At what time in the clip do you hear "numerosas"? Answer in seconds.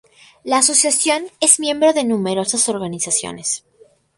2.03-2.67